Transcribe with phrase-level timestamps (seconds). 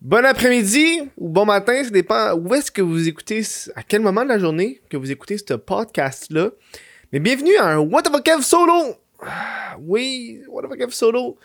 [0.00, 3.42] Bon après-midi ou bon matin, ça dépend où est-ce que vous écoutez,
[3.74, 6.50] à quel moment de la journée que vous écoutez ce podcast-là.
[7.12, 8.94] Mais bienvenue à un What the fuck Kev solo!
[9.20, 11.36] Ah, Oui, What the fuck Kev solo.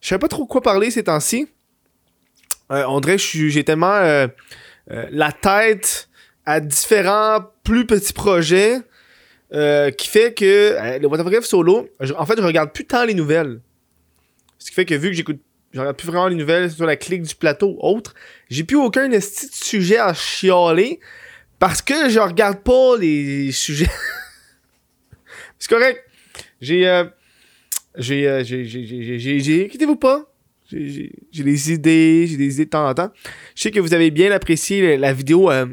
[0.00, 1.48] Je sais pas trop quoi parler ces temps-ci.
[2.70, 4.28] Euh, on dirait que j'ai tellement euh,
[4.92, 6.08] euh, la tête
[6.46, 8.78] à différents plus petits projets
[9.52, 13.04] euh, qui fait que le What the fuck solo, en fait, je regarde plus tant
[13.04, 13.60] les nouvelles.
[14.60, 15.40] Ce qui fait que vu que j'écoute
[15.74, 18.14] je regarde plus vraiment les nouvelles sur la clique du plateau autre.
[18.48, 21.00] J'ai plus aucun esti de sujet à chialer
[21.58, 23.90] parce que je regarde pas les sujets.
[25.58, 26.04] C'est correct.
[26.60, 27.04] J'ai euh,
[27.96, 30.30] j'ai euh, j'ai j'ai j'ai j'ai inquiétez-vous pas?
[30.70, 33.10] J'ai des idées, j'ai des idées de temps en temps.
[33.56, 35.66] Je sais que vous avez bien apprécié la, la vidéo euh,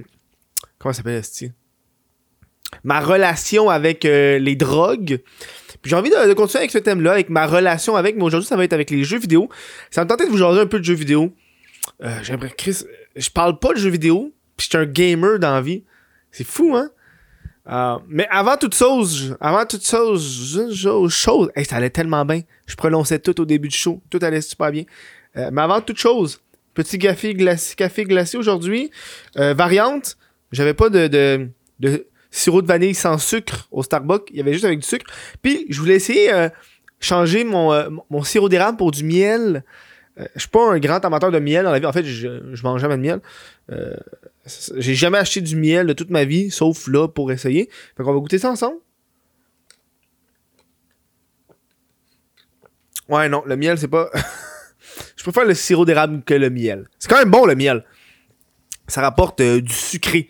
[0.80, 1.52] comment ça s'appelle esti?
[2.84, 5.20] Ma relation avec euh, les drogues.
[5.82, 8.48] Puis j'ai envie de, de continuer avec ce thème-là, avec ma relation avec, mais aujourd'hui
[8.48, 9.50] ça va être avec les jeux vidéo.
[9.90, 11.34] Ça me tentait de vous jaser un peu de jeux vidéo.
[12.04, 12.84] Euh, J'aimerais, Chris,
[13.16, 15.84] je parle pas de jeux vidéo, puis je suis un gamer dans vie.
[16.32, 16.90] C'est fou, hein?
[17.70, 22.42] Euh, mais avant toute chose, avant toute chose, chose, chose, hey, ça allait tellement bien.
[22.66, 24.84] Je prononçais tout au début du show, tout allait super bien.
[25.38, 26.42] Euh, mais avant toute chose,
[26.74, 28.90] petit café glacé, café glacé aujourd'hui.
[29.38, 30.18] Euh, variante,
[30.52, 34.54] j'avais pas de, de, de sirop de vanille sans sucre au Starbucks, il y avait
[34.54, 35.06] juste avec du sucre.
[35.42, 36.50] Puis je voulais essayer euh,
[37.00, 39.64] changer mon, euh, mon- mon sirop d'érable pour du miel.
[40.20, 41.86] Euh, je suis pas un grand amateur de miel dans la vie.
[41.86, 43.20] En fait, je, je mange jamais de miel.
[44.78, 47.70] J'ai jamais acheté du miel de toute ma vie, sauf là pour essayer.
[47.96, 48.78] Fait qu'on va goûter ça ensemble.
[53.10, 54.10] Ouais, non, le miel, c'est pas.
[55.18, 56.88] je préfère le sirop d'érable que le miel.
[57.00, 57.84] C'est quand même bon le miel.
[58.88, 60.28] Ça rapporte du sucré.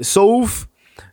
[0.00, 0.66] Sauf,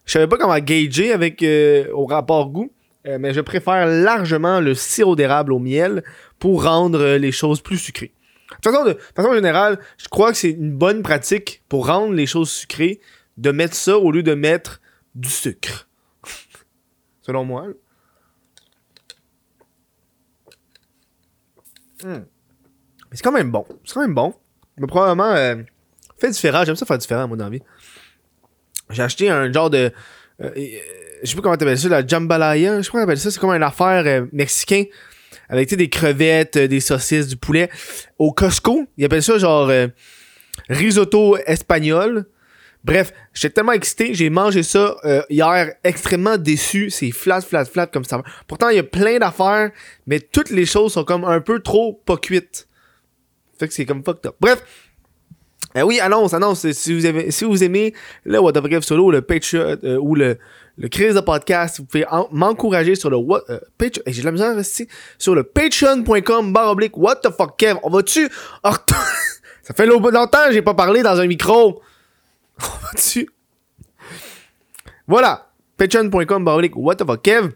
[0.06, 2.72] je savais pas comment gager avec euh, au rapport goût.
[3.08, 6.04] Euh, mais je préfère largement le sirop d'érable au miel
[6.38, 8.14] pour rendre euh, les choses plus sucrées.
[8.62, 12.50] De façon, de, générale, je crois que c'est une bonne pratique pour rendre les choses
[12.50, 13.00] sucrées
[13.38, 14.82] de mettre ça au lieu de mettre
[15.16, 15.88] du sucre.
[17.22, 17.68] Selon moi.
[22.04, 22.24] Hmm.
[23.14, 23.66] C'est quand même bon.
[23.86, 24.34] C'est quand même bon.
[24.78, 25.36] Mais probablement
[26.18, 26.64] fait différent.
[26.66, 27.62] J'aime ça faire différent, dans la vie.
[28.90, 29.92] J'ai acheté un genre de.
[30.42, 30.68] euh, euh,
[31.24, 32.78] je sais pas comment t'appelles ça, la jambalaya.
[32.78, 33.32] Je sais pas comment t'appelles ça.
[33.32, 34.86] C'est comme une affaire euh, mexicain.
[35.48, 37.70] Avec des crevettes, euh, des saucisses, du poulet.
[38.18, 39.88] Au Costco, ils appellent ça genre euh,
[40.70, 42.26] risotto espagnol.
[42.84, 46.90] Bref, j'étais tellement excité, j'ai mangé ça euh, hier, extrêmement déçu.
[46.90, 48.22] C'est flat, flat, flat comme ça.
[48.48, 49.72] Pourtant, il y a plein d'affaires,
[50.08, 52.68] mais toutes les choses sont comme un peu trop pas cuites.
[53.60, 54.36] Fait que c'est comme fucked up.
[54.40, 54.64] Bref.
[55.78, 56.70] Euh, oui, annonce, annonce.
[56.72, 57.94] Si vous, si vous aimez
[58.26, 60.38] le What the If Solo, le Patreon euh, ou le,
[60.78, 64.04] le crise de podcast, vous pouvez en- m'encourager sur le what, euh, Patreon.
[64.08, 64.88] Hey, J'ai de la ici.
[65.20, 67.78] Sur le patreon.com barre oblique What the fuck Kev.
[67.84, 68.28] On va-tu
[68.64, 71.82] Ça fait lo- longtemps que j'ai pas parlé dans un micro.
[72.62, 73.30] On va-tu?
[75.08, 75.48] Voilà.
[75.78, 77.50] Patreon.com barre oblique What the fuck Kev.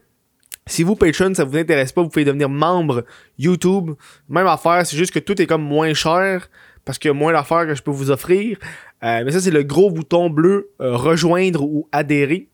[0.65, 3.03] Si vous, Patreon, ça vous intéresse pas, vous pouvez devenir membre
[3.37, 3.91] YouTube.
[4.29, 6.47] Même affaire, c'est juste que tout est comme moins cher
[6.85, 8.57] parce qu'il y a moins d'affaires que je peux vous offrir.
[9.03, 12.47] Euh, mais ça, c'est le gros bouton bleu euh, rejoindre ou adhérer.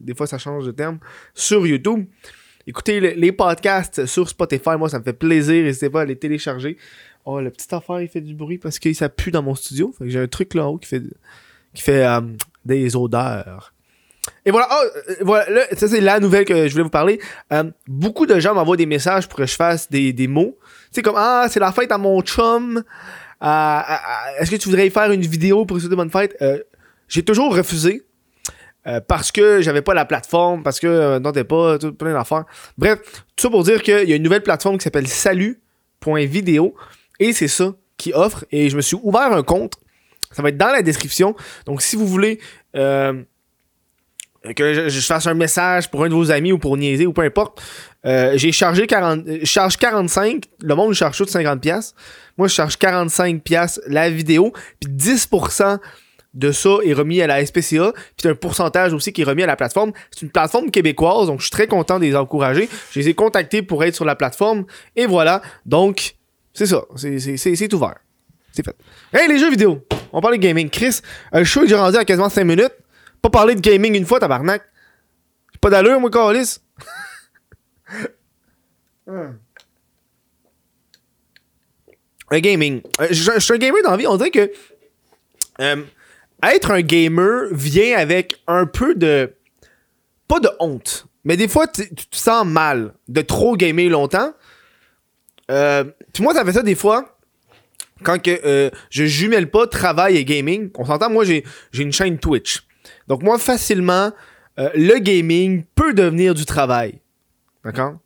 [0.00, 0.98] Des fois, ça change de terme.
[1.34, 2.06] Sur YouTube.
[2.66, 4.70] Écoutez le- les podcasts sur Spotify.
[4.78, 5.64] Moi, ça me fait plaisir.
[5.64, 6.76] N'hésitez pas à les télécharger.
[7.24, 9.92] Oh, la petite affaire, il fait du bruit parce qu'il ça pue dans mon studio.
[9.98, 11.02] Fait que j'ai un truc là en haut qui fait,
[11.74, 12.20] qui fait euh,
[12.64, 13.72] des odeurs.
[14.44, 17.20] Et voilà, oh, voilà là, ça c'est la nouvelle que je voulais vous parler.
[17.86, 20.56] Beaucoup de gens m'envoient des messages pour que je fasse des, des mots.
[20.86, 22.82] Tu sais, comme Ah, c'est la fête à mon chum.
[24.38, 26.36] Est-ce que tu voudrais faire une vidéo pour souhaiter bonne fête?
[26.42, 26.58] Euh,
[27.08, 28.02] J'ai toujours refusé.
[28.86, 32.12] euh, parce que j'avais pas la plateforme, parce que euh, non, t'es pas, tout, plein
[32.12, 32.44] d'affaires.
[32.78, 33.00] Bref,
[33.34, 36.74] tout ça pour dire qu'il y a une nouvelle plateforme qui s'appelle salut.video
[37.18, 38.44] et c'est ça qui offre.
[38.52, 39.74] Et je me suis ouvert un compte.
[40.30, 41.34] Ça va être dans la description.
[41.64, 42.38] Donc, si vous voulez
[42.76, 43.22] euh,
[44.54, 47.22] que je, fasse un message pour un de vos amis ou pour niaiser ou peu
[47.22, 47.62] importe,
[48.04, 50.44] euh, j'ai chargé 40, euh, charge 45.
[50.62, 51.60] Le monde charge tout 50$.
[51.60, 51.94] pièces.
[52.38, 54.52] Moi, je charge 45$ piastres la vidéo.
[54.80, 55.78] Puis 10%
[56.34, 57.92] de ça est remis à la SPCA.
[58.16, 59.92] Puis un pourcentage aussi qui est remis à la plateforme.
[60.10, 62.68] C'est une plateforme québécoise, donc je suis très content de les encourager.
[62.92, 64.64] Je les ai contactés pour être sur la plateforme.
[64.94, 65.42] Et voilà.
[65.64, 66.16] Donc,
[66.52, 66.82] c'est ça.
[66.94, 67.96] C'est- ouvert.
[68.52, 68.76] C'est fait.
[69.12, 69.84] Hey, les jeux vidéo.
[70.12, 70.70] On parle de gaming.
[70.70, 71.00] Chris,
[71.32, 72.72] le show est rendu à quasiment 5 minutes.
[73.22, 74.62] Pas parler de gaming une fois, tabarnak.
[75.52, 76.58] J'ai pas d'allure, moi, Carlis.
[82.30, 82.82] Un gaming.
[83.00, 84.06] Euh, je je suis un gamer dans la vie.
[84.06, 84.50] On dirait que
[85.60, 85.82] euh,
[86.42, 89.34] être un gamer vient avec un peu de.
[90.28, 94.32] Pas de honte, mais des fois, tu te sens mal de trop gamer longtemps.
[95.52, 97.16] Euh, puis moi, ça fait ça des fois.
[98.02, 102.18] quand que euh, je jumelle pas travail et gaming, on s'entend, moi j'ai une chaîne
[102.18, 102.65] Twitch.
[103.08, 104.12] Donc moi facilement
[104.58, 107.00] euh, le gaming peut devenir du travail.
[107.64, 107.96] D'accord?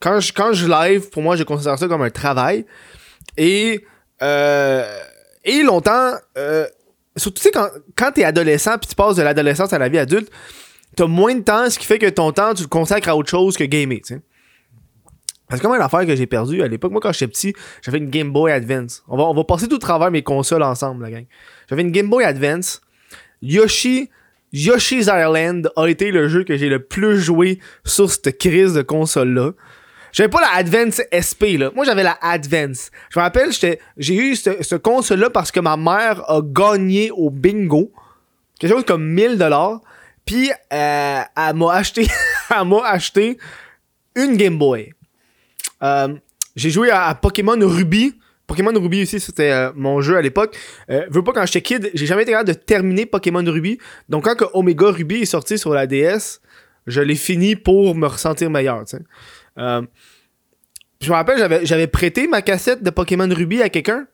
[0.00, 2.64] Quand je quand je live, pour moi je considère ça comme un travail
[3.36, 3.84] et
[4.22, 4.84] euh,
[5.44, 6.66] et longtemps euh,
[7.16, 9.88] surtout tu sais quand quand tu es adolescent puis tu passes de l'adolescence à la
[9.88, 10.30] vie adulte,
[10.96, 13.30] t'as moins de temps, ce qui fait que ton temps tu le consacres à autre
[13.30, 14.20] chose que gamer, tu.
[15.48, 17.98] Parce que comme une affaire que j'ai perdue à l'époque, moi quand j'étais petit, j'avais
[17.98, 19.02] une Game Boy Advance.
[19.08, 21.26] On va, on va passer tout travers mes consoles ensemble, la gang.
[21.68, 22.82] J'avais une Game Boy Advance.
[23.42, 24.10] Yoshi,
[24.52, 28.82] Yoshi's Island a été le jeu que j'ai le plus joué sur cette crise de
[28.82, 29.52] console-là.
[30.12, 31.70] J'avais pas la Advance SP, là.
[31.74, 32.90] Moi, j'avais la Advance.
[33.10, 37.92] Je me rappelle, j'ai eu ce, console-là parce que ma mère a gagné au bingo.
[38.58, 39.80] Quelque chose comme 1000 dollars.
[40.24, 42.06] Puis, euh, elle m'a acheté,
[42.50, 43.38] elle m'a acheté
[44.14, 44.92] une Game Boy.
[45.82, 46.14] Euh,
[46.56, 48.14] j'ai joué à Pokémon Ruby.
[48.48, 50.56] Pokémon Ruby aussi, c'était euh, mon jeu à l'époque.
[50.90, 53.78] Euh, veux pas quand j'étais kid, j'ai jamais été capable de terminer Pokémon Ruby.
[54.08, 56.40] Donc quand que Omega Ruby est sorti sur la DS,
[56.86, 58.84] je l'ai fini pour me ressentir meilleur.
[58.86, 58.96] tu.
[59.58, 59.82] Euh,
[61.00, 64.06] je me rappelle, j'avais, j'avais prêté ma cassette de Pokémon Ruby à quelqu'un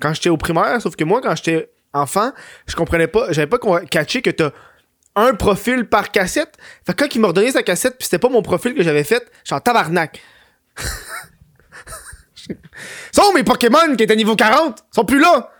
[0.00, 2.32] quand j'étais au primaire, sauf que moi, quand j'étais enfant,
[2.66, 3.58] je comprenais pas, j'avais pas
[3.90, 4.50] catché que t'as
[5.14, 6.56] un profil par cassette.
[6.86, 9.04] Fait que quand il m'a redonné sa cassette, puis c'était pas mon profil que j'avais
[9.04, 10.20] fait, j'étais en tabarnak.
[13.12, 15.50] sont mes Pokémon qui étaient niveau 40, sont plus là.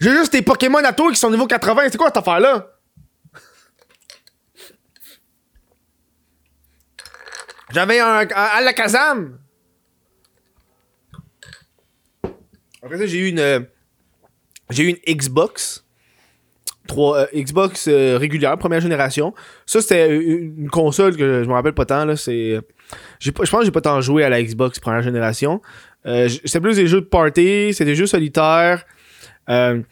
[0.00, 1.82] J'ai juste des Pokémon à toi qui sont niveau 80.
[1.90, 2.68] C'est quoi cette affaire-là?
[7.72, 9.38] J'avais un, Alakazam.
[12.82, 13.38] Après ça, j'ai eu une.
[13.38, 13.60] euh,
[14.70, 15.84] J'ai eu une Xbox.
[16.88, 19.32] 3, euh, Xbox euh, régulière, première génération.
[19.66, 22.04] Ça, c'était une console que je me rappelle pas tant.
[22.04, 22.58] Là, c'est,
[23.20, 25.62] je pense que j'ai pas tant joué à la Xbox première génération.
[26.06, 28.84] Euh, c'était plus des jeux de party, c'était des jeux solitaires.
[29.48, 29.82] Euh,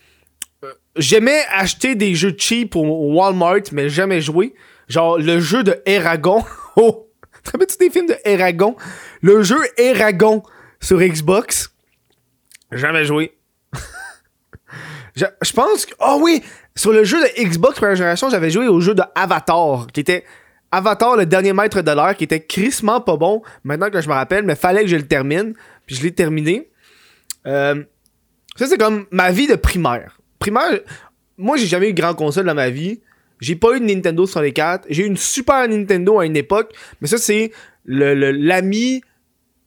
[0.96, 4.54] J'aimais acheter des jeux cheap au Walmart, mais jamais jouer.
[4.88, 6.44] Genre le jeu de Eragon.
[6.80, 7.08] Oh!
[7.42, 8.76] Te rappelles-tu des films de Eragon?
[9.20, 10.44] Le jeu Eragon
[10.78, 11.72] sur Xbox.
[12.70, 13.36] Jamais joué.
[15.16, 15.94] je, je pense que.
[15.98, 16.40] Oh oui!
[16.76, 20.24] Sur le jeu de Xbox première génération, j'avais joué au jeu de Avatar, qui était
[20.70, 24.14] Avatar, le dernier maître de l'air, qui était crissement pas bon, maintenant que je me
[24.14, 25.54] rappelle, mais fallait que je le termine.
[25.86, 26.68] Puis je l'ai terminé.
[27.46, 27.82] Euh,
[28.56, 30.20] ça, c'est comme ma vie de primaire.
[30.38, 30.80] Primaire,
[31.38, 33.00] moi, j'ai jamais eu de grande console dans ma vie.
[33.40, 34.86] J'ai pas eu de Nintendo 64.
[34.90, 37.52] J'ai eu une Super Nintendo à une époque, mais ça, c'est
[37.86, 39.00] l'ami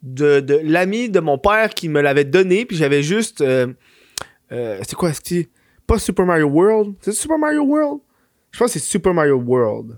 [0.03, 3.41] de, de mon père qui me l'avait donné, puis j'avais juste.
[3.41, 3.67] euh,
[4.51, 5.49] euh, c'est quoi, c'est
[5.87, 6.95] pas Super Mario World?
[7.01, 8.01] C'est Super Mario World?
[8.51, 9.97] Je pense que c'est Super Mario World.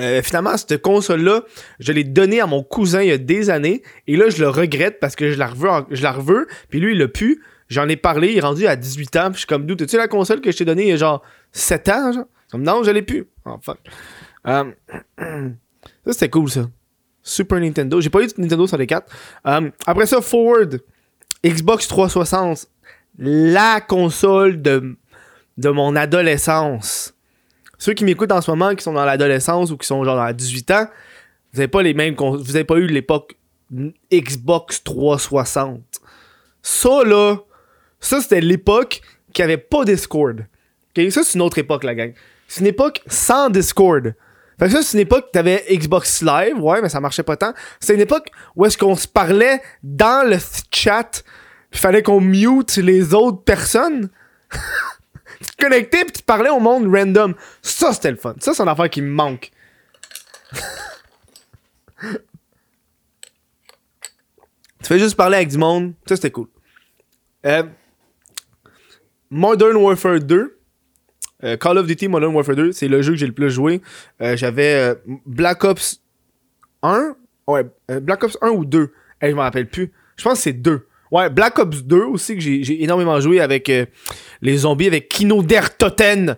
[0.00, 1.42] Euh, finalement, cette console-là,
[1.78, 4.48] je l'ai donnée à mon cousin il y a des années, et là, je le
[4.48, 6.16] regrette parce que je la reveux, je la
[6.68, 7.42] puis lui, il l'a pu.
[7.68, 9.96] J'en ai parlé, il est rendu à 18 ans, puis je suis comme, d'où, t'as-tu
[9.96, 12.12] la console que je t'ai donnée il y a genre 7 ans?
[12.50, 13.28] Comme, non, je l'ai plus.
[13.44, 13.78] Oh, fuck.
[14.46, 14.64] Euh,
[16.04, 16.68] ça, c'était cool, ça.
[17.22, 18.00] Super Nintendo.
[18.00, 19.12] J'ai pas eu de Nintendo 64.
[19.46, 20.80] Euh, après ça, Forward.
[21.44, 22.66] Xbox 360.
[23.18, 24.96] La console de,
[25.58, 27.14] de mon adolescence.
[27.80, 30.34] Ceux qui m'écoutent en ce moment, qui sont dans l'adolescence ou qui sont genre à
[30.34, 30.86] 18 ans,
[31.54, 33.36] vous avez pas les mêmes vous avez pas eu l'époque
[34.12, 35.80] Xbox 360.
[36.62, 37.38] Ça là,
[37.98, 39.00] ça c'était l'époque
[39.32, 40.44] qui avait pas Discord.
[40.94, 42.12] Ça c'est une autre époque la gang.
[42.46, 44.14] C'est une époque sans Discord.
[44.58, 47.38] Fait que ça c'est une époque que t'avais Xbox Live, ouais, mais ça marchait pas
[47.38, 47.54] tant.
[47.80, 50.36] C'est une époque où est-ce qu'on se parlait dans le
[50.70, 51.24] chat,
[51.72, 54.10] il fallait qu'on mute les autres personnes.
[55.40, 57.34] tu te connectais puis tu parlais au monde random.
[57.62, 58.34] Ça, c'était le fun.
[58.40, 59.50] Ça, c'est une affaire qui me manque.
[64.82, 65.94] tu fais juste parler avec du monde.
[66.06, 66.48] Ça, c'était cool.
[67.46, 67.62] Euh,
[69.30, 70.58] Modern Warfare 2.
[71.44, 73.80] euh, Call of Duty Modern Warfare 2, c'est le jeu que j'ai le plus joué.
[74.20, 74.94] Euh, J'avais
[75.26, 76.02] Black Ops
[76.82, 77.14] 1.
[77.46, 77.64] Ouais,
[78.00, 78.92] Black Ops 1 ou 2.
[79.20, 79.92] Hey, je m'en rappelle plus.
[80.16, 80.86] Je pense que c'est 2.
[81.10, 83.86] Ouais, Black Ops 2 aussi que j'ai énormément joué avec euh,
[84.42, 86.36] les zombies, avec Kino Der Toten.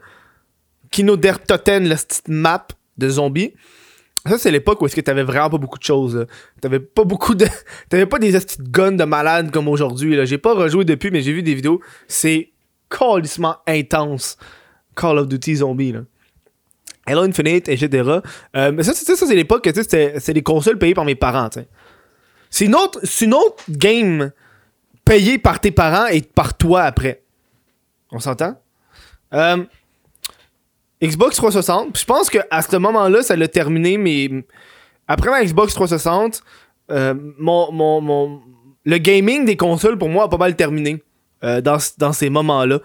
[0.90, 3.52] Kino Der Toten, la petite map de zombies.
[4.26, 6.26] Ça, c'est l'époque où est-ce que t'avais vraiment pas beaucoup de choses.
[6.60, 7.44] T'avais pas beaucoup de...
[7.88, 10.16] T'avais pas des petites guns de malade comme aujourd'hui.
[10.26, 11.80] J'ai pas rejoué depuis, mais j'ai vu des vidéos.
[12.06, 12.50] C'est
[12.88, 14.36] calissement intense.
[14.94, 16.00] Call of Duty Zombie, là.
[17.04, 18.20] Halo Infinite, etc.
[18.54, 21.50] Euh, mais ça, c'est- ça, c'est l'époque que c'était des consoles payées par mes parents.
[22.48, 24.30] C'est une autre, c'est une autre game
[25.04, 27.22] payée par tes parents et par toi après.
[28.10, 28.56] On s'entend?
[29.32, 29.64] Euh,
[31.02, 31.92] Xbox 360.
[31.92, 34.30] Puis je pense qu'à ce moment-là, ça l'a terminé, mais
[35.08, 36.42] après ma Xbox 360,
[36.90, 38.42] euh, mon, mon, mon,
[38.84, 41.02] le gaming des consoles, pour moi, a pas mal terminé
[41.42, 42.80] euh, dans, dans ces moments-là.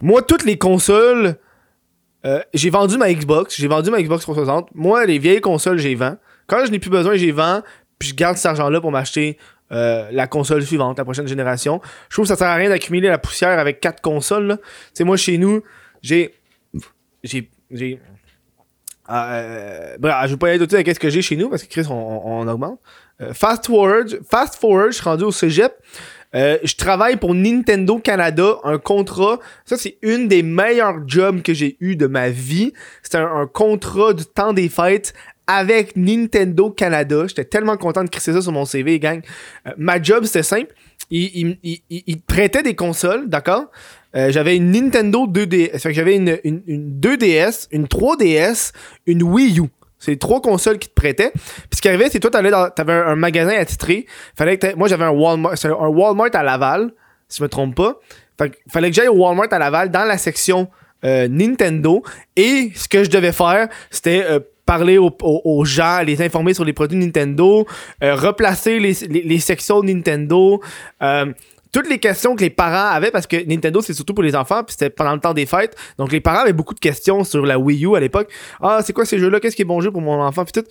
[0.00, 1.36] Moi, toutes les consoles,
[2.54, 4.68] j'ai vendu ma Xbox, j'ai vendu ma Xbox 360.
[4.74, 6.16] Moi, les vieilles consoles, j'ai vends.
[6.46, 7.62] Quand je n'ai plus besoin, j'ai vends,
[7.98, 9.38] puis je garde cet argent-là pour m'acheter
[9.70, 11.80] la console suivante, la prochaine génération.
[12.08, 14.58] Je trouve que ça sert à rien d'accumuler la poussière avec quatre consoles.
[14.94, 15.62] Tu moi, chez nous,
[16.02, 16.34] j'ai...
[17.22, 17.50] J'ai...
[17.70, 18.00] J'ai...
[19.10, 21.68] Euh, bref, je vais pas aller tout avec ce que j'ai chez nous parce que
[21.68, 22.78] Chris, on, augmente.
[23.32, 25.72] fast forward, fast forward, je suis rendu au cégep.
[26.34, 29.38] Euh, je travaille pour Nintendo Canada, un contrat.
[29.64, 32.72] Ça, c'est une des meilleurs jobs que j'ai eu de ma vie.
[33.02, 35.14] C'était un, contrat du temps des fêtes
[35.48, 37.26] avec Nintendo Canada.
[37.26, 39.22] J'étais tellement content de crisser ça sur mon CV, gang.
[39.66, 40.72] Euh, ma job, c'était simple.
[41.10, 43.64] Il, il, prêtait des consoles, d'accord?
[44.14, 45.90] Euh, j'avais une Nintendo 2DS.
[45.90, 48.72] J'avais une, une, une 2DS, une 3DS,
[49.06, 49.68] une Wii U.
[49.98, 51.32] C'est trois consoles qui te prêtaient.
[51.32, 54.06] Puis ce qui arrivait, c'est toi, t'allais dans, t'avais un, magasin attitré.
[54.36, 56.92] Fallait que moi, j'avais un Walmart, un Walmart à Laval,
[57.28, 57.98] si je me trompe pas.
[58.70, 60.68] Fallait que j'aille au Walmart à Laval dans la section
[61.04, 62.02] euh, Nintendo.
[62.36, 66.72] Et ce que je devais faire, c'était euh, parler aux, gens, les informer sur les
[66.72, 67.66] produits Nintendo,
[68.02, 70.60] euh, replacer les, les, sections Nintendo
[71.70, 74.64] toutes les questions que les parents avaient, parce que Nintendo, c'est surtout pour les enfants,
[74.64, 75.76] puis c'était pendant le temps des fêtes.
[75.98, 78.32] Donc, les parents avaient beaucoup de questions sur la Wii U à l'époque.
[78.62, 79.38] Ah, c'est quoi ces jeux-là?
[79.38, 80.44] Qu'est-ce qui est bon jeu pour mon enfant?
[80.46, 80.64] Fait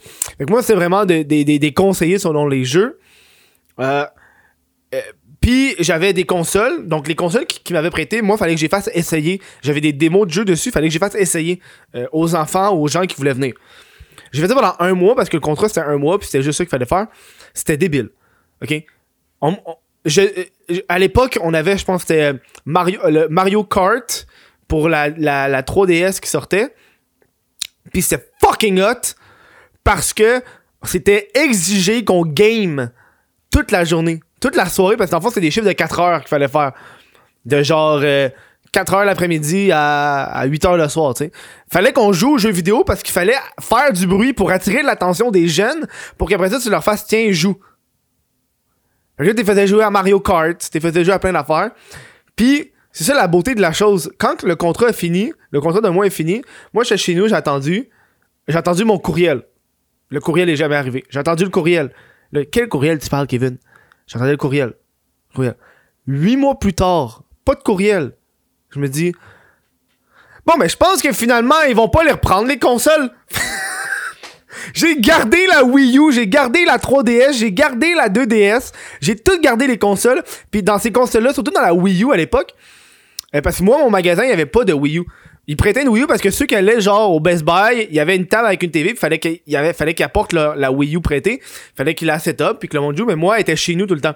[0.50, 3.00] moi, c'est vraiment des conseillers selon les jeux.
[5.48, 8.89] Puis j'avais des consoles, donc les consoles qui, m'avaient prêté, moi, fallait que j'ai fasse
[8.94, 9.42] essayer.
[9.62, 11.62] J'avais des démos de jeux dessus, fallait que j'ai fasse essayer
[11.96, 13.54] euh, aux enfants, aux gens qui voulaient venir.
[14.34, 16.44] J'ai fait ça pendant un mois parce que le contrat c'était un mois, puis c'était
[16.44, 17.08] juste ça qu'il fallait faire.
[17.54, 18.10] C'était débile.
[18.62, 18.74] OK?
[19.42, 20.27] euh,
[20.89, 23.00] à l'époque, on avait, je pense, c'était euh, Mario,
[23.30, 24.27] Mario Kart
[24.68, 26.75] pour la, la, 3DS qui sortait.
[27.94, 29.16] Puis c'était fucking hot
[29.86, 30.42] parce que
[30.84, 32.92] c'était exigé qu'on game
[33.50, 36.20] toute la journée, toute la soirée, parce qu'en fait, c'est des chiffres de 4 heures
[36.20, 36.74] qu'il fallait faire.
[37.46, 41.32] De genre 4 euh, heures l'après-midi à, à 8 heures le soir, tu sais.
[41.72, 45.32] Fallait qu'on joue aux jeux vidéo parce qu'il fallait faire du bruit pour attirer l'attention
[45.32, 47.58] des jeunes pour qu'après ça, tu leur fasses, tiens, joue.
[49.20, 51.72] Là, tu faisais jouer à Mario Kart, tu faisais jouer à plein d'affaires.
[52.36, 54.12] Puis, c'est ça la beauté de la chose.
[54.17, 56.41] Quand le contrat est fini, le contrat de mois est fini,
[56.74, 57.89] moi, je suis chez nous, j'ai attendu.
[58.48, 59.44] J'ai attendu mon courriel.
[60.10, 61.03] Le courriel est jamais arrivé.
[61.10, 61.91] J'ai attendu le courriel.
[62.51, 63.58] Quel courriel tu parles, Kevin?
[64.07, 64.73] J'attendais le courriel.
[66.07, 68.13] Huit mois plus tard, pas de courriel.
[68.71, 69.13] Je me dis,
[70.45, 73.11] bon, mais je pense que finalement, ils vont pas les reprendre, les consoles.
[74.73, 79.39] J'ai gardé la Wii U, j'ai gardé la 3DS, j'ai gardé la 2DS, j'ai tout
[79.39, 80.23] gardé les consoles.
[80.51, 82.53] Puis dans ces consoles-là, surtout dans la Wii U à l'époque,
[83.33, 85.05] euh, parce que moi, mon magasin, il n'y avait pas de Wii U.
[85.50, 87.96] Ils prêtaient une Wii U parce que ceux qui allaient genre au Best Buy, il
[87.96, 90.72] y avait une table avec une TV, il fallait qu'il avait fallait qu'il apporte la,
[90.72, 91.42] Wii U prêtée,
[91.75, 93.96] fallait qu'il la set-up puis que le monde joue, mais moi, était chez nous tout
[93.96, 94.16] le temps.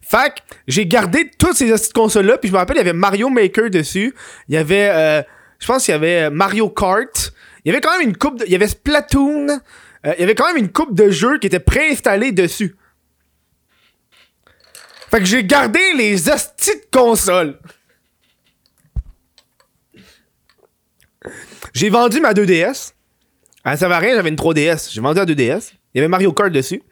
[0.00, 0.34] Fait
[0.68, 4.14] j'ai gardé toutes ces consoles-là, puis je me rappelle, il y avait Mario Maker dessus,
[4.48, 5.22] il y avait, euh,
[5.58, 7.32] je pense qu'il y avait Mario Kart,
[7.64, 9.48] il y avait quand même une coupe, il y avait Splatoon,
[10.06, 12.76] euh, il y avait quand même une coupe de jeux qui était préinstallée dessus.
[15.10, 17.58] Fait que j'ai gardé les hosties de consoles.
[21.74, 22.92] J'ai vendu ma 2DS.
[23.64, 24.92] Ah, ça va rien, j'avais une 3DS.
[24.92, 25.72] J'ai vendu la 2DS.
[25.94, 26.82] Il y avait Mario Kart dessus.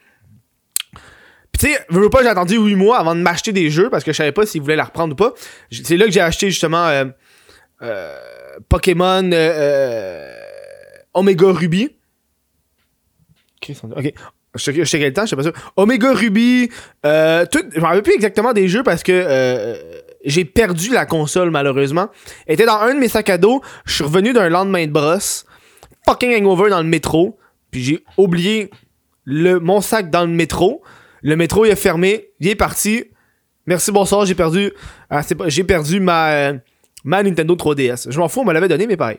[1.53, 3.89] Pis tu sais, je veux pas, j'ai attendu 8 mois avant de m'acheter des jeux
[3.89, 5.33] parce que je savais pas s'ils voulaient la reprendre ou pas.
[5.71, 7.07] C'est là que j'ai acheté justement euh,
[7.83, 8.17] euh,
[8.69, 9.31] Pokémon
[11.15, 11.97] Omega Ruby.
[13.97, 14.13] Ok.
[14.57, 15.53] Je sais quel temps, je sais pas sûr.
[15.77, 16.71] Omega Ruby,
[17.05, 19.77] euh, je m'en rappelle plus exactement des jeux parce que euh,
[20.27, 22.09] j'ai perdu la console malheureusement.
[22.47, 23.63] Elle était dans un de mes sacs à dos.
[23.87, 25.47] Je suis revenu d'un lendemain de brosse,
[26.05, 27.39] fucking hangover dans le métro,
[27.71, 28.71] puis j'ai oublié
[29.25, 30.83] le mon sac dans le métro.
[31.23, 33.05] Le métro il est fermé, il est parti.
[33.67, 34.73] Merci bonsoir, j'ai perdu,
[35.11, 36.53] ah, j'ai perdu ma euh,
[37.05, 38.11] ma Nintendo 3DS.
[38.11, 39.19] Je m'en fous, on me l'avait donné mais pareil.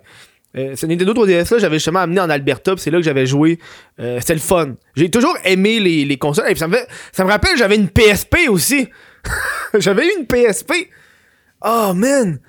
[0.56, 3.60] Euh, ce Nintendo 3DS là, j'avais justement amené en Alberta, c'est là que j'avais joué.
[4.00, 4.76] Euh, c'était le fun.
[4.96, 6.50] J'ai toujours aimé les, les consoles.
[6.50, 6.78] Et ça, me
[7.12, 8.88] ça me rappelle, j'avais une PSP aussi.
[9.74, 10.90] j'avais eu une PSP.
[11.62, 12.40] Oh man!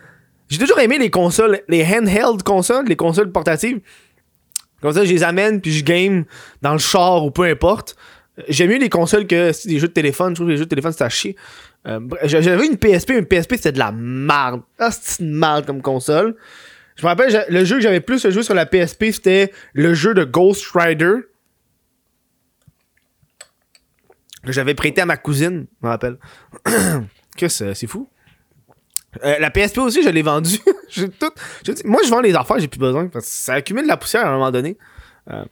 [0.48, 3.80] J'ai toujours aimé les consoles, les handheld consoles, les consoles portatives.
[4.80, 6.24] Comme ça, je les amène puis je game
[6.62, 7.96] dans le char ou peu importe.
[8.48, 10.30] J'aime mieux les consoles que des jeux de téléphone.
[10.30, 11.36] Je trouve que les jeux de téléphone, c'est à chier.
[11.86, 14.62] Euh, j'avais une PSP, une PSP, c'était de la merde.
[14.78, 16.36] Ah, c'est une merde comme console.
[16.96, 20.14] Je me rappelle, le jeu que j'avais plus joué sur la PSP, c'était le jeu
[20.14, 21.14] de Ghost Rider.
[24.44, 26.18] Que j'avais prêté à ma cousine, je me rappelle.
[27.36, 28.08] que c'est fou.
[29.24, 30.58] Euh, la PSP aussi, je l'ai vendue.
[31.84, 33.08] moi, je vends les affaires, j'ai plus besoin.
[33.08, 34.76] Parce ça accumule de la poussière à un moment donné.
[35.30, 35.44] Euh,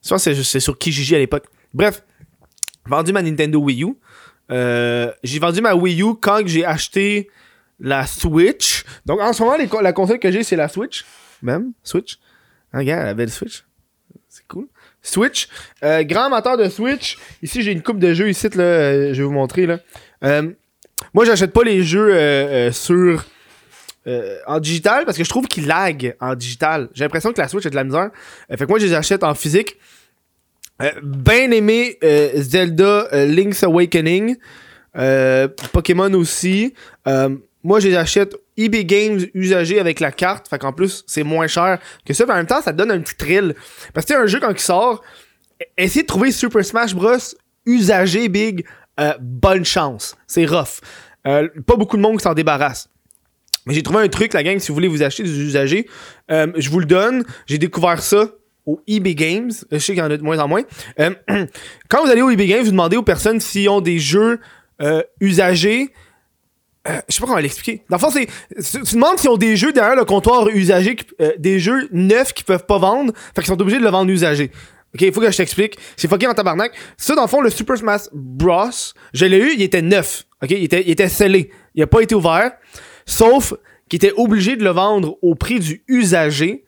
[0.00, 1.46] c'est sur Kijiji à l'époque.
[1.74, 2.02] Bref,
[2.86, 3.94] vendu ma Nintendo Wii U.
[4.50, 7.28] Euh, j'ai vendu ma Wii U quand j'ai acheté
[7.80, 8.84] la Switch.
[9.04, 11.04] Donc en ce moment, la console que j'ai, c'est la Switch.
[11.42, 12.18] Même, Switch.
[12.72, 13.64] Hein, regarde, la belle Switch.
[14.28, 14.68] C'est cool.
[15.02, 15.48] Switch.
[15.82, 17.18] Euh, grand amateur de Switch.
[17.42, 18.58] Ici, j'ai une coupe de jeux ici, je
[19.12, 19.78] vais vous montrer, là.
[21.14, 23.24] Moi, j'achète pas les jeux euh, euh, sur...
[24.06, 26.88] euh, en digital parce que je trouve qu'ils lag en digital.
[26.94, 28.10] J'ai l'impression que la Switch a de la misère.
[28.50, 29.76] Fait que moi, je les achète en physique.
[31.02, 31.98] Ben aimé
[32.36, 34.36] Zelda Link's Awakening.
[35.72, 36.74] Pokémon aussi.
[37.64, 40.48] Moi, je les achète eBay Games usagés avec la carte.
[40.48, 42.24] Fait qu'en plus, c'est moins cher que ça.
[42.26, 43.54] Mais en même temps, ça donne un petit thrill.
[43.92, 45.02] Parce que un jeu quand il sort,
[45.60, 47.16] e- essayez de trouver Super Smash Bros.
[47.66, 48.64] usagé big.
[49.00, 50.16] Euh, bonne chance.
[50.26, 50.80] C'est rough.
[51.26, 52.88] Euh, pas beaucoup de monde qui s'en débarrasse.
[53.66, 55.88] Mais j'ai trouvé un truc, la gang, si vous voulez vous acheter des usagers,
[56.30, 57.24] euh, je vous le donne.
[57.46, 58.28] J'ai découvert ça
[58.64, 59.50] au eBay Games.
[59.70, 60.62] Je sais qu'il y en a de moins en moins.
[61.88, 64.38] Quand vous allez au eBay Games, vous demandez aux personnes s'ils ont des jeux
[65.20, 65.92] usagés.
[66.88, 67.82] Euh, je sais pas comment l'expliquer.
[67.90, 68.26] Dans le fond, c'est.
[68.26, 70.96] Tu tu demandes s'ils ont des jeux derrière le comptoir usagé,
[71.38, 74.50] des jeux neufs qu'ils peuvent pas vendre, fait qu'ils sont obligés de le vendre usagé.
[74.96, 75.76] Ok, il faut que je t'explique.
[75.94, 76.72] C'est fucké en tabarnak.
[76.96, 78.70] Ça, dans le fond, le Super Smash Bros,
[79.12, 80.24] je l'ai eu, il était neuf.
[80.42, 81.50] Ok, il était, il était scellé.
[81.74, 82.52] Il a pas été ouvert.
[83.04, 83.52] Sauf
[83.90, 86.64] qu'il était obligé de le vendre au prix du usagé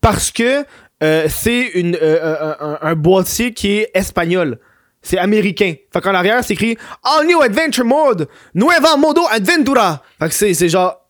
[0.00, 0.64] parce que
[1.04, 4.58] euh, c'est euh, euh, un, boîtier qui est espagnol.
[5.00, 5.74] C'est américain.
[5.92, 10.02] Fait qu'en arrière, c'est écrit All New Adventure Mode, Nueva Modo Adventura.
[10.18, 11.06] Fait que c'est, c'est genre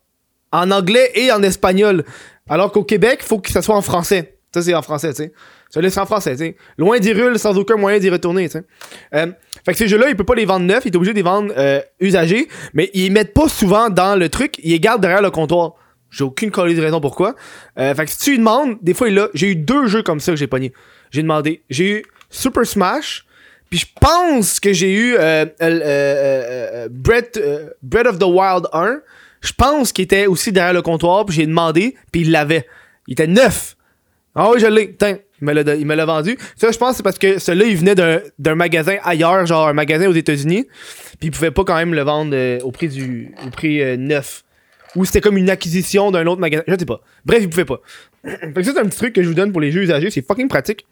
[0.51, 2.05] en anglais et en espagnol.
[2.47, 4.37] Alors qu'au Québec, faut que ça soit en français.
[4.53, 5.33] Ça, c'est en français, tu sais.
[5.71, 6.55] Ça, c'est en français, tu sais.
[6.77, 8.63] Loin d'Irule, sans aucun moyen d'y retourner, tu sais.
[9.15, 9.27] Euh,
[9.65, 11.23] fait que ces jeux-là, il peut pas les vendre neufs, il est obligé de les
[11.23, 15.21] vendre euh, usagés, mais ils mettent pas souvent dans le truc, ils les gardent derrière
[15.21, 15.75] le comptoir.
[16.09, 17.35] J'ai aucune colère de raison pourquoi.
[17.79, 19.29] Euh, fait que si tu lui demandes, des fois il là.
[19.33, 20.73] J'ai eu deux jeux comme ça que j'ai pogné.
[21.09, 21.63] J'ai demandé.
[21.69, 23.25] J'ai eu Super Smash,
[23.69, 27.39] puis je pense que j'ai eu euh, Breath,
[27.81, 28.99] Breath of the Wild 1.
[29.39, 32.67] Je pense qu'il était aussi derrière le comptoir, puis j'ai demandé, puis il l'avait.
[33.07, 33.77] Il était neuf.
[34.35, 34.95] Ah oui, je l'ai.
[34.95, 36.37] Tiens, il me l'a- vendu.
[36.55, 40.07] Ça, je pense c'est parce que celui-là, il venait d'un- magasin ailleurs, genre un magasin
[40.07, 40.67] aux États-Unis.
[41.19, 43.97] Puis il pouvait pas quand même le vendre euh, au prix du au prix euh,
[43.97, 44.43] neuf.
[44.95, 46.63] Ou c'était comme une acquisition d'un autre magasin.
[46.67, 47.01] Je sais pas.
[47.25, 47.79] Bref, il pouvait pas.
[48.23, 50.09] fait que ça, c'est un petit truc que je vous donne pour les jeux usagés.
[50.11, 50.85] C'est fucking pratique.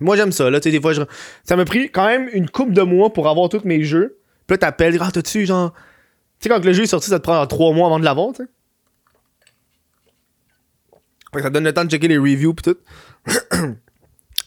[0.00, 0.50] Moi, j'aime ça.
[0.50, 1.02] Là, tu sais, des fois, je...
[1.44, 4.18] ça m'a pris quand même une coupe de mois pour avoir tous mes jeux.
[4.46, 5.72] Puis là, t'appelles, ah, t'as-tu, genre.
[5.72, 5.80] Tu
[6.42, 8.32] sais, quand le jeu est sorti, ça te prend genre, trois mois avant de l'avoir,
[8.34, 8.48] tu sais.
[11.42, 12.76] Ça donne le temps de checker les reviews pis tout.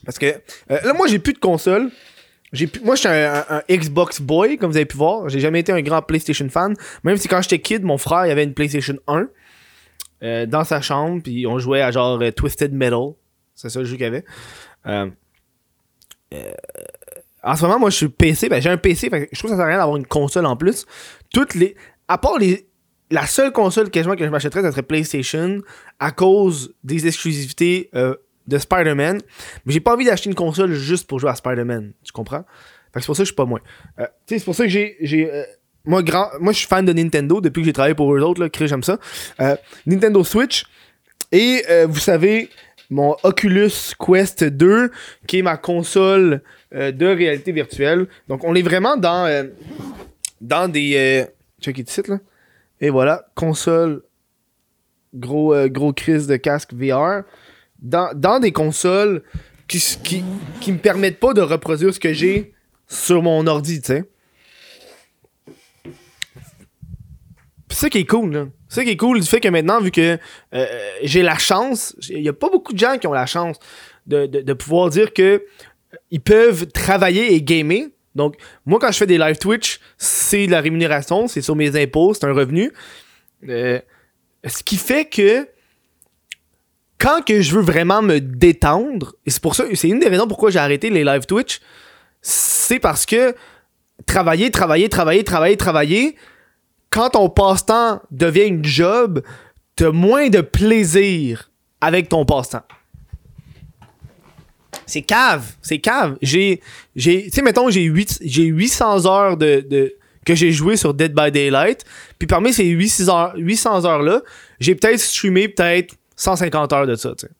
[0.05, 1.91] Parce que euh, là, moi, j'ai plus de console.
[2.51, 5.29] J'ai moi, je suis un, Xbox boy, comme vous avez pu voir.
[5.29, 6.73] J'ai jamais été un grand PlayStation fan.
[7.03, 9.27] Même si quand j'étais kid, mon frère, il avait une PlayStation 1
[10.23, 13.11] euh, dans sa chambre, puis on jouait à genre euh, Twisted Metal.
[13.53, 14.25] C'est ça le jeu qu'il y avait.
[17.41, 18.49] En ce moment, moi, je suis PC.
[18.49, 19.09] Ben, j'ai un PC.
[19.31, 20.85] je trouve que ça sert à rien d'avoir une console en plus.
[21.31, 21.75] Toutes les.
[22.07, 22.67] À part les.
[23.11, 25.61] La seule console quasiment que je m'achèterais, ça serait PlayStation
[25.99, 27.89] à cause des exclusivités
[28.49, 29.21] de Spider-Man.
[29.65, 31.93] Mais j'ai pas envie d'acheter une console juste pour jouer à Spider-Man.
[32.03, 32.43] Tu comprends?
[32.93, 33.61] Fait que c'est pour ça que je suis pas moins.
[33.99, 34.97] Euh, c'est pour ça que j'ai.
[34.99, 35.43] j'ai euh,
[35.85, 38.41] moi, grand, moi, je suis fan de Nintendo depuis que j'ai travaillé pour eux autres.
[38.41, 38.99] Là, j'aime ça.
[39.39, 40.65] Euh, Nintendo Switch.
[41.31, 42.49] Et vous savez,
[42.89, 44.91] mon Oculus Quest 2,
[45.27, 48.07] qui est ma console de réalité virtuelle.
[48.27, 49.47] Donc, on est vraiment dans,
[50.41, 51.27] dans des.
[51.61, 52.17] Check it site, là.
[52.81, 54.01] Et voilà, console.
[55.13, 57.25] Gros, gros de casque VR.
[57.81, 59.23] Dans, des consoles
[59.67, 60.23] qui, qui,
[60.59, 62.53] qui me permettent pas de reproduire ce que j'ai
[62.87, 64.03] sur mon ordi, tu sais.
[67.69, 68.51] C'est ça qui est cool.
[68.67, 70.17] C'est ça qui est cool du fait que maintenant, vu que
[70.53, 70.65] euh,
[71.03, 73.57] j'ai la chance, il y a pas beaucoup de gens qui ont la chance
[74.07, 75.21] de pouvoir dire que
[75.93, 77.87] euh, ils peuvent travailler et gamer.
[78.15, 81.81] Donc, moi, quand je fais des live Twitch, c'est de la rémunération, c'est sur mes
[81.81, 82.71] impôts, c'est un revenu.
[83.47, 83.79] Euh,
[84.45, 85.47] ce qui fait que
[86.99, 90.27] quand que je veux vraiment me détendre, et c'est pour ça, c'est une des raisons
[90.27, 91.61] pourquoi j'ai arrêté les live Twitch,
[92.21, 93.33] c'est parce que
[94.05, 96.15] travailler, travailler, travailler, travailler, travailler,
[96.89, 99.21] quand ton passe-temps devient une job,
[99.75, 101.49] t'as moins de plaisir
[101.81, 102.63] avec ton passe-temps.
[104.85, 106.17] C'est cave, c'est cave.
[106.21, 106.61] J'ai,
[106.95, 109.93] j'ai, tu sais, mettons, j'ai, 8, j'ai 800 heures de, de-
[110.25, 111.85] que j'ai joué sur Dead by Daylight.
[112.17, 114.21] Puis parmi ces 800 heures, 800 heures-là,
[114.59, 117.31] j'ai peut-être streamé peut-être 150 heures de ça, tu sais.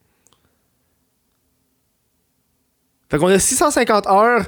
[3.09, 4.45] Fait qu'on a 650 heures,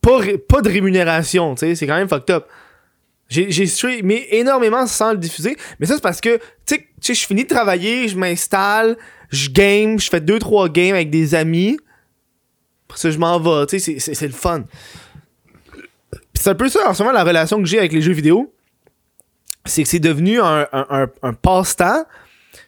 [0.00, 2.46] pas, de rémunération, tu sais, c'est quand même fucked up.
[3.28, 7.44] J'ai, streamé énormément sans le diffuser, mais ça c'est parce que, tu sais, je finis
[7.44, 8.96] de travailler, je m'installe,
[9.28, 11.78] je game, je fais 2-3 games avec des amis.
[12.88, 14.64] Après ça, je m'en vais, tu sais, c'est- le fun.
[16.32, 18.52] C'est un peu ça en ce moment la relation que j'ai avec les jeux vidéo.
[19.66, 22.06] C'est que c'est devenu un, un, un, passe-temps.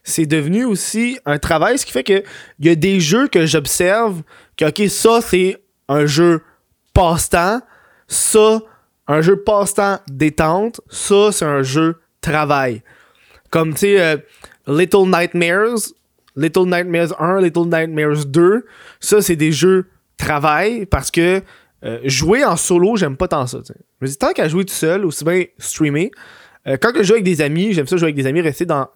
[0.03, 2.23] C'est devenu aussi un travail, ce qui fait que
[2.59, 4.23] il y a des jeux que j'observe
[4.57, 6.43] que ok ça c'est un jeu
[6.95, 7.61] passe-temps,
[8.09, 8.61] ça
[9.07, 12.83] un jeu passe-temps détente, ça c'est un jeu travail.
[13.51, 14.17] Comme tu sais euh,
[14.67, 15.93] Little Nightmares,
[16.37, 18.67] Little Nightmares 1, Little Nightmares 2,
[19.01, 21.43] ça c'est des jeux travail parce que
[21.83, 23.59] euh, jouer en solo, j'aime pas tant ça.
[23.67, 23.73] Je
[24.03, 26.11] me dis, tant qu'à jouer tout seul, aussi bien streamer.
[26.71, 28.89] Euh, quand je joue avec des amis, j'aime ça jouer avec des amis, rester dans,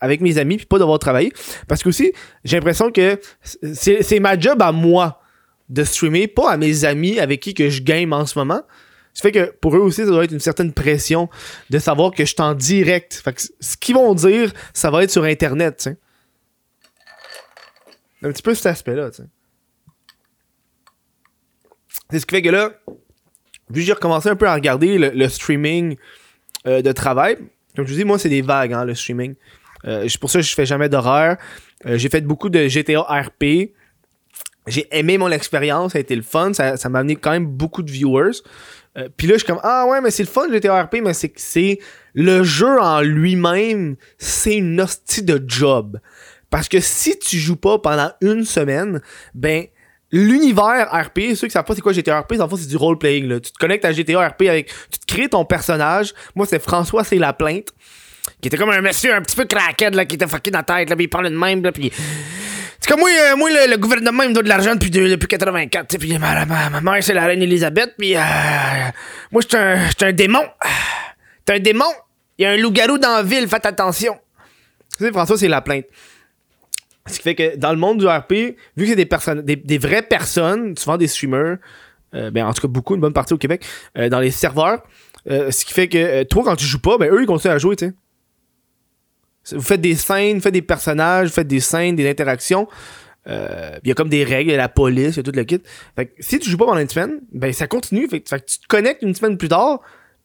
[0.00, 1.32] avec mes amis, puis pas devoir travailler.
[1.66, 2.12] Parce que aussi,
[2.44, 5.20] j'ai l'impression que c'est ma job à moi
[5.68, 8.62] de streamer, pas à mes amis avec qui que je game en ce moment.
[9.14, 11.30] Ça fait que pour eux aussi, ça doit être une certaine pression
[11.70, 13.14] de savoir que je suis en direct.
[13.14, 15.96] Fait que ce qu'ils vont dire, ça va être sur Internet, tu sais.
[18.22, 19.10] Un petit peu cet aspect-là.
[22.10, 22.72] C'est ce qui fait que là,
[23.70, 25.96] vu que j'ai recommencé un peu à regarder le, streaming
[26.66, 27.36] euh, de travail,
[27.76, 29.34] comme je vous dis, moi, c'est des vagues, hein, le streaming.
[29.86, 31.36] Euh, pour ça je fais jamais d'horreur.
[31.84, 33.72] Euh, j'ai fait beaucoup de GTA RP.
[34.66, 37.82] J'ai aimé mon expérience, ça a été le fun, ça, m'a amené quand même beaucoup
[37.82, 38.40] de viewers.
[39.16, 41.28] Puis là, je suis comme, ah ouais, mais c'est le fun GTA RP, mais c'est
[41.28, 41.80] que c'est
[42.14, 45.98] le jeu en lui-même, c'est une hostie de job.
[46.48, 49.02] Parce que si tu joues pas pendant une semaine,
[49.34, 49.66] ben
[50.14, 53.40] l'univers RP, ceux qui savent pas c'est quoi GTA RP, en fait, c'est du role-playing.
[53.40, 54.72] Tu te connectes à GTA RP avec.
[54.90, 56.14] Tu te crées ton personnage.
[56.36, 57.68] Moi, c'est François, c'est la plainte.
[58.40, 60.62] Qui était comme un monsieur un petit peu craquette, là, qui était fucké dans la
[60.62, 61.92] tête, là, puis il parlait de même, là, puis.
[62.80, 66.18] C'est comme moi, euh, moi le, gouvernement me doit de l'argent depuis, depuis 84, puis
[66.18, 68.14] ma, ma, mère, c'est la reine Elisabeth, puis.
[68.14, 68.20] Euh,
[69.32, 70.44] moi, je un, un démon.
[71.44, 71.92] T'es un démon.
[72.38, 74.16] Il y a un loup-garou dans la ville, faites attention.
[74.96, 75.86] Tu sais, François, c'est la plainte.
[77.06, 78.32] Ce qui fait que dans le monde du RP,
[78.76, 81.58] vu que c'est des personnes, des, vraies personnes, souvent des streamers,
[82.14, 83.64] euh, ben en tout cas beaucoup, une bonne partie au Québec,
[83.98, 84.82] euh, dans les serveurs,
[85.30, 87.58] euh, ce qui fait que toi quand tu joues pas, ben eux ils continuent à
[87.58, 87.92] jouer, tu sais.
[89.54, 92.66] Vous faites des scènes, vous faites des personnages, vous faites des scènes, des interactions.
[93.26, 95.60] Il y a comme des règles, y a la police, y a tout le kit.
[95.96, 98.08] Fait que si tu joues pas pendant une semaine, ben ça continue.
[98.08, 99.80] Fait, fait que tu te connectes une semaine plus tard,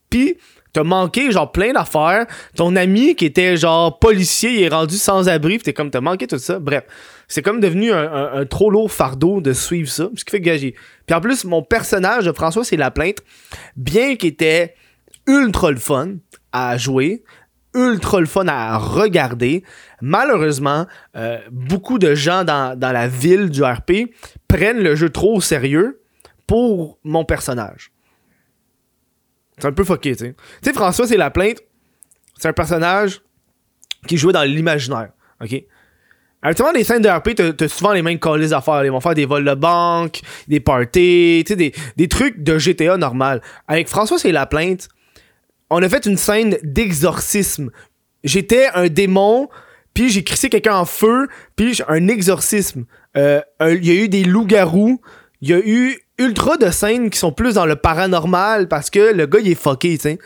[0.09, 0.37] puis
[0.71, 2.25] T'as manqué genre plein d'affaires.
[2.55, 6.27] Ton ami qui était genre policier, est rendu sans abri, pis t'es comme t'as manqué
[6.27, 6.59] tout ça.
[6.59, 6.83] Bref,
[7.27, 10.75] c'est comme devenu un, trop lourd fardeau de suivre ça, ce qui fait gager.
[11.07, 13.17] Puis en plus, mon personnage de François, c'est la plainte,
[13.75, 14.75] bien qu'il était
[15.27, 16.17] ultra le fun
[16.51, 17.23] à jouer,
[17.73, 19.63] ultra le fun à regarder.
[20.01, 24.11] Malheureusement, euh, beaucoup de gens dans, dans la ville du RP
[24.47, 26.01] prennent le jeu trop au sérieux
[26.45, 27.91] pour mon personnage.
[29.59, 30.35] C'est un peu fucké, tu sais.
[30.61, 31.57] Tu sais, François, c'est la plainte.
[32.37, 33.21] C'est un personnage
[34.07, 35.09] qui jouait dans l'imaginaire.
[35.41, 35.63] OK?
[36.41, 38.85] Actuellement, les scènes de RP, t'as souvent les mêmes colis à faire.
[38.85, 42.57] Ils vont faire des vols de banque, des parties, tu sais, des, des trucs de
[42.57, 43.41] GTA normal.
[43.67, 44.87] Avec François, c'est la plainte.
[45.69, 47.71] On a fait une scène d'exorcisme.
[48.23, 49.49] J'étais un démon,
[49.93, 52.85] puis j'ai crissé quelqu'un en feu, puis un exorcisme.
[53.17, 55.01] Euh, il y a eu des loups-garous,
[55.41, 59.13] il y a eu ultra de scènes qui sont plus dans le paranormal parce que
[59.13, 60.19] le gars il est fucké, tu sais.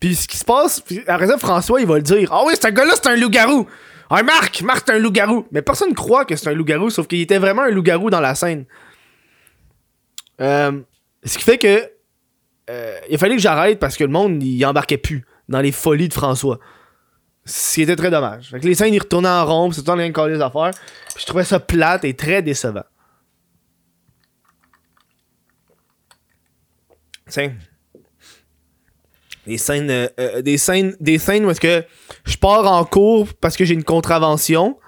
[0.00, 2.68] Puis ce qui se passe, après ça, François il va le dire Ah oui, ce
[2.68, 3.68] gars-là c'est un loup-garou.
[4.10, 5.46] Ah Marc, Marc c'est un loup-garou.
[5.52, 8.34] Mais personne croit que c'est un loup-garou, sauf qu'il était vraiment un loup-garou dans la
[8.34, 8.64] scène.
[10.40, 10.80] Euh,
[11.24, 11.88] ce qui fait que
[12.70, 16.08] euh, il fallait que j'arrête parce que le monde il embarquait plus dans les folies
[16.08, 16.58] de François.
[17.44, 18.50] Ce qui était très dommage.
[18.50, 20.70] Fait que les scènes ils retournaient en rond, c'est tout le temps les affaires.
[21.14, 22.84] Puis je trouvais ça plate et très décevant.
[29.46, 31.84] Des scènes, euh, euh, des scènes, des scènes où est-ce que
[32.24, 34.78] je pars en cours parce que j'ai une contravention.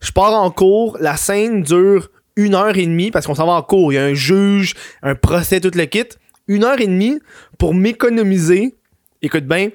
[0.00, 3.52] Je pars en cours, la scène dure une heure et demie parce qu'on s'en va
[3.52, 3.92] en cours.
[3.92, 6.08] Il y a un juge, un procès, tout le kit.
[6.48, 7.20] Une heure et demie
[7.58, 8.74] pour m'économiser,
[9.20, 9.68] écoute bien,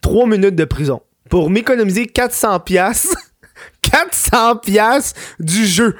[0.00, 1.02] trois minutes de prison.
[1.28, 3.14] Pour m'économiser 400 pièces
[3.82, 5.96] 400 pièces du jeu.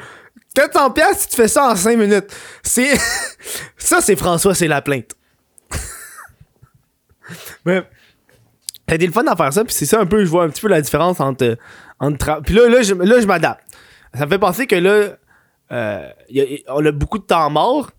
[0.55, 2.27] 400 pièces si tu fais ça en 5 minutes.
[2.63, 2.97] C'est
[3.77, 5.15] ça c'est François, c'est la plainte.
[7.65, 7.83] Mais
[8.87, 10.49] a été le fun d'en faire ça, puis c'est ça un peu, je vois un
[10.49, 11.57] petit peu la différence entre.
[12.01, 13.65] entre puis là, là, je, là, je m'adapte.
[14.15, 15.17] Ça me fait penser que là,
[15.73, 16.09] euh,
[16.69, 17.91] on a beaucoup de temps mort,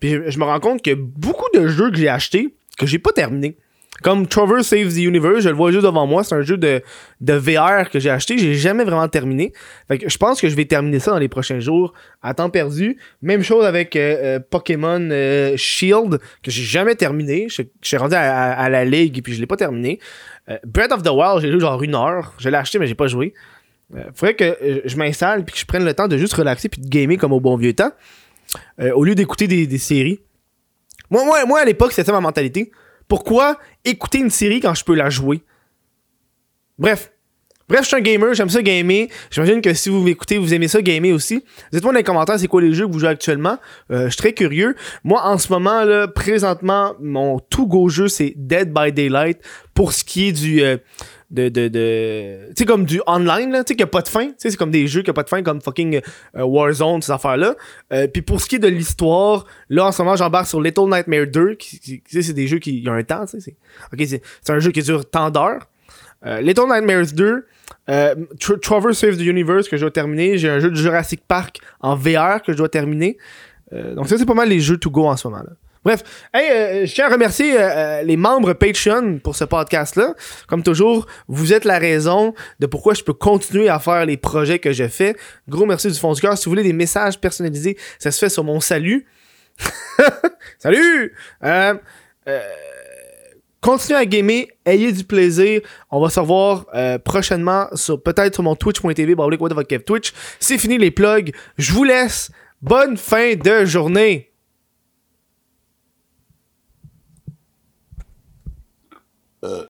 [0.00, 3.12] puis je, me rends compte que beaucoup de jeux que j'ai achetés, que j'ai pas
[3.12, 3.56] terminé.
[4.00, 6.82] Comme Trover Saves the Universe, je le vois juste devant moi, c'est un jeu de,
[7.20, 9.52] de VR que j'ai acheté, j'ai jamais vraiment terminé.
[9.86, 12.48] Fait que je pense que je vais terminer ça dans les prochains jours à temps
[12.48, 12.96] perdu.
[13.20, 17.48] Même chose avec euh, euh, Pokémon euh, Shield que j'ai jamais terminé.
[17.48, 20.00] Je, suis rendu à, la ligue et puis je l'ai pas terminé.
[20.64, 22.34] Breath of the Wild, j'ai joué genre une heure.
[22.38, 23.34] Je l'ai acheté mais j'ai pas joué.
[24.14, 26.88] faudrait que je m'installe puis que je prenne le temps de juste relaxer puis de
[26.88, 27.92] gamer comme au bon vieux temps.
[28.80, 30.20] au lieu d'écouter des, séries.
[31.10, 32.72] Moi, moi, moi à l'époque, c'était ma mentalité.
[33.12, 35.42] Pourquoi écouter une série quand je peux la jouer?
[36.78, 37.12] Bref.
[37.68, 39.08] Bref, je suis un gamer, j'aime ça gamer.
[39.30, 41.44] J'imagine que si vous m'écoutez, vous aimez ça gamer aussi.
[41.74, 43.58] Dites-moi dans les commentaires c'est quoi les jeux que vous jouez actuellement?
[43.90, 44.74] Euh, je suis très curieux.
[45.04, 49.40] Moi, en ce moment, là, présentement, mon tout go jeu, c'est Dead by Daylight.
[49.74, 50.62] Pour ce qui est du...
[50.62, 50.78] euh,
[51.32, 54.02] de, de, de tu sais comme du online là tu sais qu'il n'y a pas
[54.02, 54.26] de fin.
[54.26, 56.00] Tu sais c'est comme des jeux qui n'ont pas de fin comme fucking
[56.36, 57.54] euh, Warzone ces affaires là
[58.12, 61.26] puis pour ce qui est de l'histoire là en ce moment j'embarque sur Little Nightmare
[61.26, 63.40] 2 qui, qui- tu sais c'est des jeux qui y a un temps tu sais
[63.40, 63.56] c'est
[63.92, 65.68] ok c'est c'est un jeu qui dure tant d'heures.
[66.24, 67.46] Euh, Little Nightmares 2
[67.88, 70.38] euh, Tr- Trover Save the Universe que je dois terminer.
[70.38, 73.16] J'ai un jeu de Jurassic Park en VR que je dois terminer.
[73.72, 75.50] Euh, donc ça c'est pas mal les jeux to go en ce moment là
[75.84, 80.14] Bref, hey, euh, je tiens à remercier euh, euh, les membres Patreon pour ce podcast-là.
[80.46, 84.60] Comme toujours, vous êtes la raison de pourquoi je peux continuer à faire les projets
[84.60, 85.16] que je fais.
[85.48, 86.38] Gros merci du fond du cœur.
[86.38, 89.06] Si vous voulez des messages personnalisés, ça se fait sur mon salut.
[90.58, 91.14] salut!
[91.42, 91.74] Euh,
[92.28, 92.40] euh,
[93.60, 95.60] continuez à gamer, ayez du plaisir.
[95.90, 99.16] On va se revoir euh, prochainement sur peut-être sur mon twitch.tv,
[99.84, 100.12] Twitch.
[100.38, 101.34] C'est fini les plugs.
[101.58, 102.30] Je vous laisse.
[102.60, 104.31] Bonne fin de journée.
[109.42, 109.60] uh,